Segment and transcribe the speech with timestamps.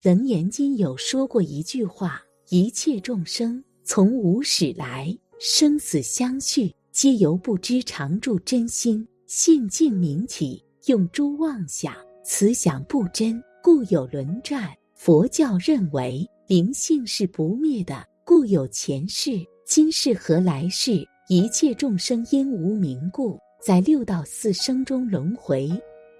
[0.00, 11.92] 楞严经有说过一句话：一切众生从无始来，生死相续，皆由不知常住真心性净明体，用诸妄想，
[12.24, 14.72] 此想不真，故有轮转。
[14.94, 19.32] 佛教认为灵性是不灭的，故有前世、
[19.66, 21.04] 今世和来世。
[21.28, 25.68] 一切众生因无明故，在六道四生中轮回。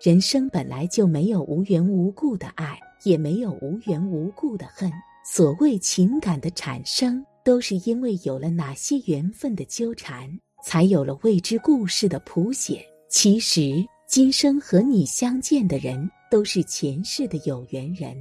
[0.02, 4.90] 人生本来就没有无缘无故的爱，也没有无缘无故的恨。
[5.24, 10.30] 所谓情感的产生，都是因为有了哪些缘分的纠缠，
[10.64, 12.84] 才有了未知故事的谱写。
[13.10, 18.16] 其实，今生和你相见的人，都是前世的有缘人。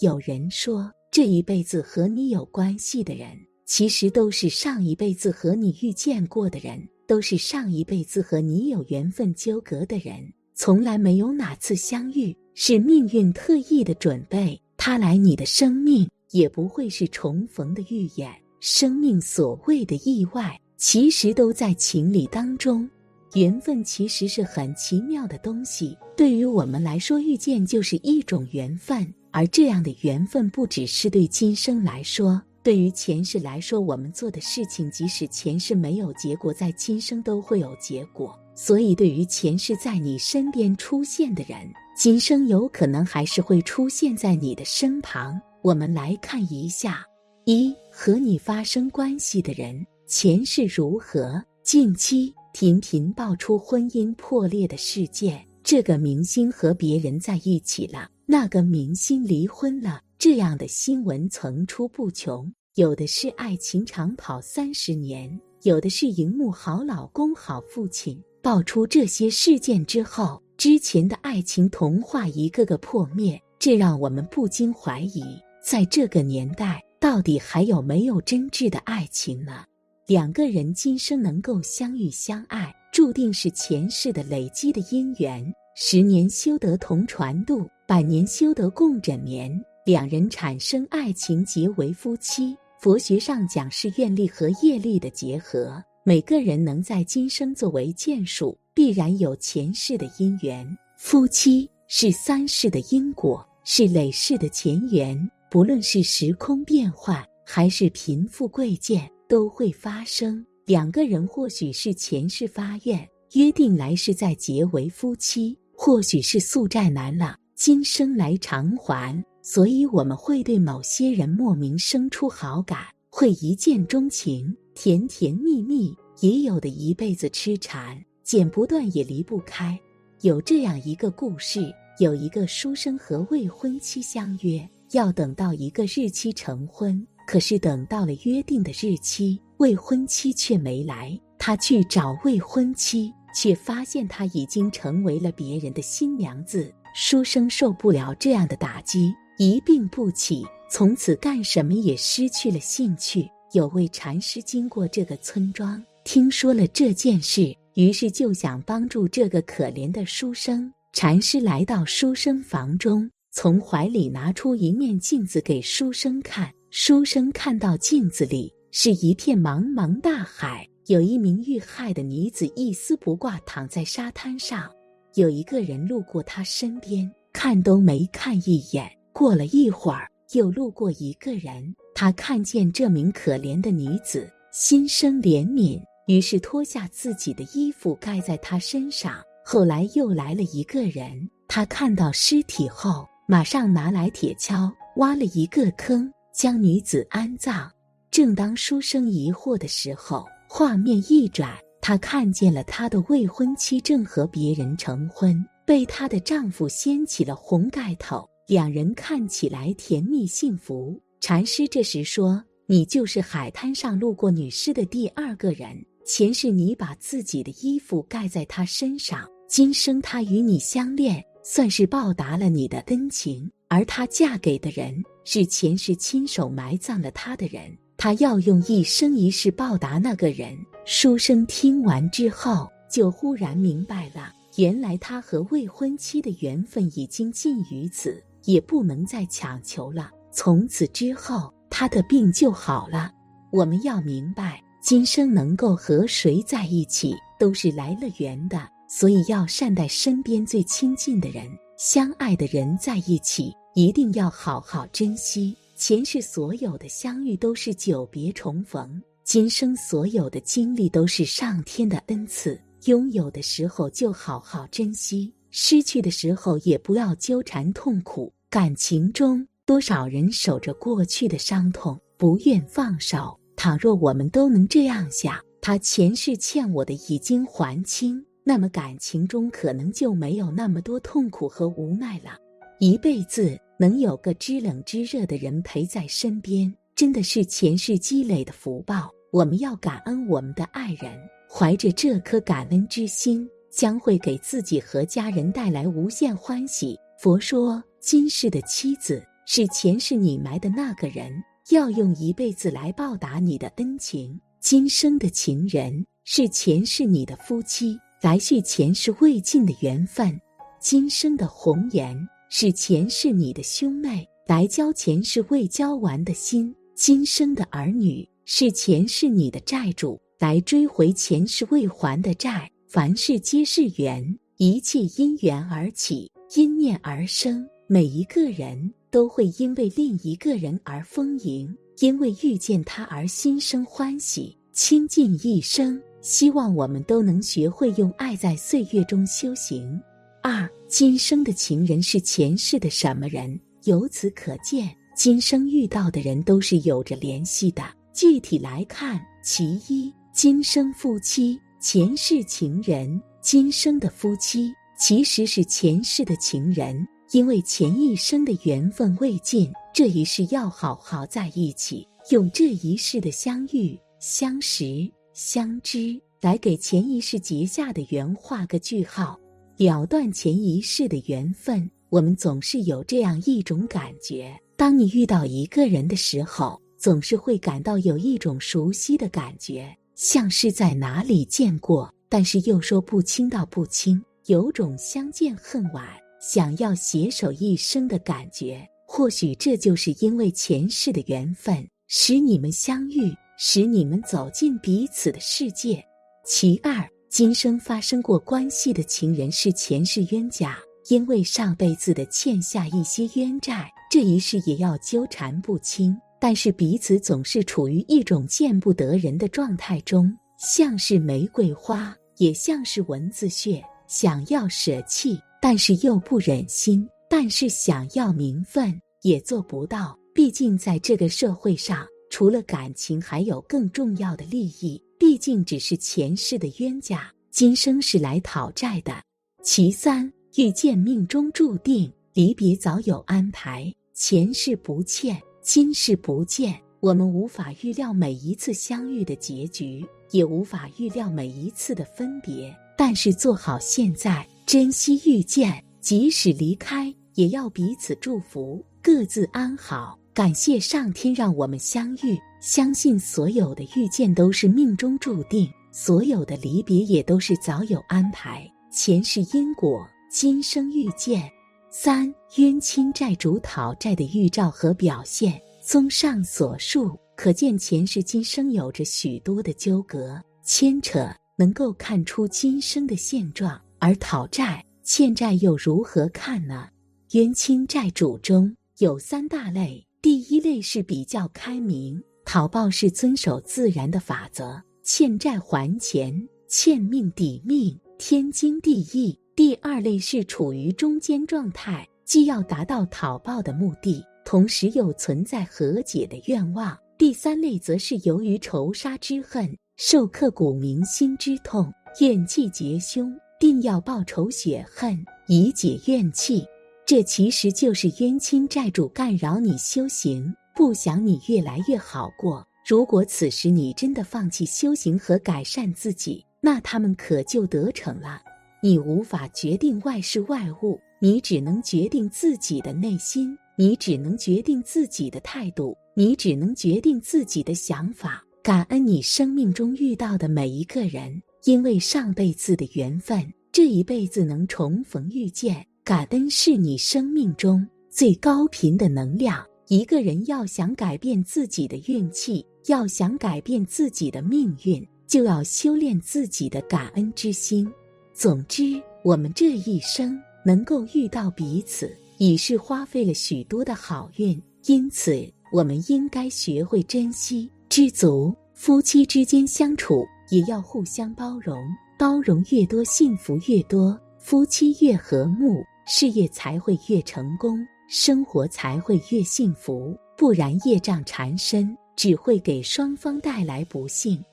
[0.00, 3.28] 有人说，这一辈子和你有关系的人。
[3.66, 14.58] 其实都是上一辈子和你遇见过的人，都是上一辈子和你有缘分纠葛的人，从来没有哪次相遇是命运特意的准备。
[14.78, 18.34] 他来你的生命，也不会是重逢的预演。
[18.60, 22.88] 生命所谓的意外，其实都在情理当中。
[23.34, 32.40] 缘分其实是很奇妙的东西，对于我们来说，遇见就是一种缘分，而这样的缘分不只是对今生来说。
[32.62, 38.34] 对于前世来说，我们做的事情，即使前世没有结果，在今生都会有结果。
[38.58, 45.38] 所以，对于前世在你身边出现的人，今生有可能还是会出现在你的身旁。
[45.62, 47.04] 我们来看一下：
[47.44, 51.40] 一和你发生关系的人前世如何？
[51.62, 60.00] 近期频频爆出婚姻破裂的事件，这个明星和别人在一起了，那个明星离婚了。
[60.18, 68.18] 这样的新闻层出不穷，有的是爱情长跑三十年，有的是荧幕好老公、好父亲。
[68.46, 75.24] 爆出这些事件之后，之前的爱情童话一个个破灭，这让我们不禁怀疑，
[75.60, 79.64] 在这个年代，到底还有没有真挚的爱情呢？
[80.06, 85.44] 两个人今生能够相遇相爱，注定是前世的累积的因缘。
[85.74, 89.60] 十年修得同船渡，百年修得共枕眠。
[89.84, 92.56] 两人产生爱情，结为夫妻。
[92.78, 95.82] 佛学上讲是愿力和业力的结合。
[96.08, 100.64] 每个人能在今生作为眷属，必然有前世的因缘。
[100.96, 105.28] 夫妻是三世的因果，是累世的前缘。
[105.50, 110.46] 不论是时空变换，还是贫富贵贱，都会发生。
[110.64, 119.24] 两个人或许是前世发愿，约定来世再结为夫妻；或许是宿债难了，今生来偿还。
[119.42, 122.78] 所以我们会对某些人莫名生出好感，
[123.10, 129.76] 会一见钟情，甜甜蜜蜜；也有的一辈子痴缠，剪不断也离不开。
[130.20, 137.04] 有这样一个故事：有一个书生和未婚妻相约，要等到一个日期成婚。
[137.26, 141.18] 可是等到了约定的日期，未婚妻却没来。
[141.38, 146.70] 他去找未婚妻，却发现她已经成为了别人的新娘子。
[146.94, 149.10] 书生受不了这样的打击。
[149.38, 153.26] 一病不起，从此干什么也失去了兴趣。
[153.56, 160.70] 有位禅师经过这个村庄，听说了这件事，于是就想帮助这个可怜的书生。
[160.92, 166.52] 禅师来到书生房中，从怀里拿出一面镜子给书生看。
[166.68, 174.70] 书生看到镜子里是一片茫茫大海，有一名遇害的女子一丝不挂躺在沙滩上，
[175.14, 178.86] 有一个人路过他身边，看都没看一眼。
[179.14, 189.22] 过了一会儿，又路过一个人，他看见这名可怜的女子，心生怜悯，于是脱下自己的衣服盖在她身上。
[189.44, 197.70] 后来又来了一个人，他看到尸体后，马上拿来铁锹，挖了一个坑，将女子安葬。
[198.10, 208.28] 正当书生疑惑的时候，画面一转，他看见了他的未婚妻正和别人成婚，被她的丈夫掀起了红盖头。
[208.46, 211.00] 两人看起来甜蜜幸福。
[211.20, 215.76] 禅师这时说：“你就是海滩上路过女尸的第二个人。
[216.04, 223.50] 前世你把自己的衣服盖在她身上，今生她与你相恋，算是报答了你的恩情。
[223.66, 224.94] 而她嫁给的人
[225.24, 230.56] 是前世亲手埋葬了她的人，她要用一生一世报答那个人。”
[230.86, 238.22] 书生听完之后，就忽然明白了，原来他和未婚妻的缘分已经尽于此。
[238.46, 240.10] 也不能再强求了。
[240.32, 243.12] 从此之后，他的病就好了。
[243.52, 248.68] 我们要明白，今生能够和谁在一起，都是来了缘的。
[248.88, 251.46] 所以要善待身边最亲近的人，
[251.76, 255.56] 相爱的人在一起，一定要好好珍惜。
[255.74, 262.58] 前世所有的相遇都是久别重逢，今生所有的经历都是上天的恩赐。
[262.84, 268.32] 拥有的时候就好好珍惜，失去的时候也不要纠缠痛苦。
[268.48, 273.38] 感情中，多少人守着过去的伤痛，不愿放手。
[273.56, 282.38] 倘若我们都能这样想，他前世欠我的已经还清，那么感情中可能就没有那么多痛苦和无奈了。
[282.78, 289.10] 一辈子能有个知冷知热的人陪在身边，真的是前世积累的福报。
[289.32, 291.12] 我们要感恩我们的爱人。
[291.48, 296.96] 怀着这颗感恩之心，将会给自己和家人带来无限欢喜。
[297.18, 301.32] 佛说，今世的妻子是前世你埋的那个人，
[301.70, 310.30] 要用一辈子来报答你的恩情；今生的情人是前世你的夫妻，来续前世未尽的缘分；
[310.78, 312.14] 今生的红颜
[312.50, 320.20] 是前世你的兄妹，来交前世未交完的心；今生的儿女是前世你的债主。
[320.38, 327.66] 来追回前世未还的债，凡事皆是缘，一切因缘而起，因念而生。
[327.88, 336.00] 每一个人都会因为另一个人而丰盈，因为遇见他而心生欢喜，倾尽一生。
[336.20, 340.00] 希望我们都能学会用爱在岁月中修行。
[340.42, 343.58] 二，今生的情人是前世的什么人？
[343.84, 347.84] 由此可见，今生遇到的人都是有着联系的。
[348.12, 350.12] 具体来看，其一。
[350.32, 353.22] 今生夫妻，前世情人。
[353.40, 369.38] 今生的夫妻其实是前世的情人，因为前一生的缘分未尽，这一世要好好在一起，用这一世的相遇、相识、相知来给前一世结下的缘画个句号，
[369.76, 371.88] 了断前一世的缘分。
[372.08, 379.94] 我们总是有这样一种感觉：当你遇到一个人的时候，总是会感到有一种熟悉的感觉。
[380.14, 386.06] 像是在哪里见过，但是又说不清道不清，有种相见恨晚、
[386.40, 388.88] 想要携手一生的感觉。
[389.04, 396.04] 或许这就是因为前世的缘分，使你们相遇，使你们走进彼此的世界。
[396.44, 400.78] 其二，今生发生过关系的情人是前世冤家，
[401.08, 406.16] 因为上辈子的欠下一些冤债，这一世也要纠缠不清。
[406.38, 420.18] 但是彼此总是处于一种见不得人的状态中，像是玫瑰花，也像是蚊子血，想要舍弃，但是又不忍心，但是想要名分也做不到。
[420.34, 425.02] 毕竟在这个社会上，除了感情，还有更重要的利益。
[425.18, 429.14] 毕竟只是前世的冤家，今生是来讨债的。
[429.62, 435.40] 其三，遇见命中注定，离别早有安排，前世不欠。
[435.62, 442.72] 今世不见，我们无法预料每一次相遇的结局，也无法预料每一次的分别。
[442.96, 450.18] 但是做好现在，珍惜遇见，即使离开，也要彼此祝福，各自安好。
[450.32, 458.70] 感谢上天让我们相遇，相信所有的遇见都是命中注定，所有的离别也都是早有安排。
[458.92, 461.50] 前世因果，今生遇见。
[461.90, 471.26] 三冤亲债主讨债的预兆和表现，综上所述，可见前世今生有着许多的纠葛牵扯，
[471.56, 473.80] 能够看出今生的现状。
[473.98, 476.88] 而讨债欠债又如何看呢？
[477.32, 489.36] 冤亲债主中有三大类，第一类是比较开明，讨报是遵守自然的法则，欠债还钱，欠命抵命，天经地义。
[489.56, 496.96] 第二类是处于中间状态，既要达到讨报的目的，同时又存在和解的愿望。
[497.16, 506.62] 第三类则是由于仇杀之恨，受刻骨铭心之痛，怨气结胸，定要报仇雪恨以解怨气。
[507.06, 512.62] 这其实就是冤亲债主干扰你修行，不想你越来越好过。
[512.86, 518.42] 如果此时你真的放弃修行和改善自己，那他们可就得逞了。
[518.82, 528.45] 你无法决定外事外物，你只能决定自己的内心，你只能决定自己的态度，你只能决定自己的想法。
[528.66, 535.86] 感恩你生命中遇到的每一个人，因为上辈子的缘分，这一辈子能重逢遇见。
[536.02, 539.64] 感恩是你生命中最高频的能量。
[539.86, 547.88] 一个人要想改变自己的运气，要想改变自己的命运，就要修炼自己的感恩之心。
[548.34, 554.60] 总之，我们这一生能够遇到彼此，已是花费了许多的好运。
[554.86, 558.54] 因此，我们应该学会珍惜、知足。
[558.74, 561.82] 夫妻之间相处也要互相包容，
[562.18, 570.14] 包容越多，幸福越多，夫妻越和睦，事业才会越成功，生活才会越幸福。
[570.36, 574.44] 不然，业障缠身，只会给双方带来不幸。